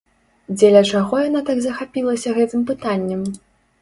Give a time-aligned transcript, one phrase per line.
[0.57, 3.21] Дзеля чаго яна так захапілася гэтым пытаннем?